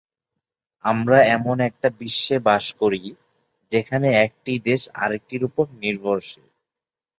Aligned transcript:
আমরা 0.85 1.17
এমন 1.35 1.57
একটি 1.61 1.87
বিশ্বে 1.99 2.37
বাস 2.47 2.65
করি, 2.81 3.01
যেখানে 3.71 4.07
একটি 4.25 4.53
দেশ 4.67 4.81
আরেকটির 4.95 5.41
ওপর 5.43 5.65
নির্ভরশীল। 5.81 6.47